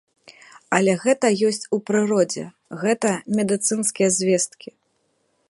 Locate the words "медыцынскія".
3.41-4.09